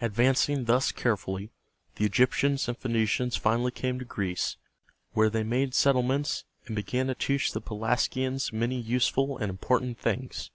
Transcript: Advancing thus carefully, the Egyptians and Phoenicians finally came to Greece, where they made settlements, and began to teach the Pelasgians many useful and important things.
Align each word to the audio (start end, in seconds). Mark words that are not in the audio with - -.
Advancing 0.00 0.64
thus 0.64 0.90
carefully, 0.90 1.50
the 1.96 2.06
Egyptians 2.06 2.66
and 2.66 2.78
Phoenicians 2.78 3.36
finally 3.36 3.70
came 3.70 3.98
to 3.98 4.06
Greece, 4.06 4.56
where 5.12 5.28
they 5.28 5.42
made 5.42 5.74
settlements, 5.74 6.44
and 6.64 6.74
began 6.74 7.08
to 7.08 7.14
teach 7.14 7.52
the 7.52 7.60
Pelasgians 7.60 8.54
many 8.54 8.80
useful 8.80 9.36
and 9.36 9.50
important 9.50 9.98
things. 9.98 10.48